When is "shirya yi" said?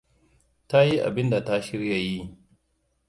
1.65-2.19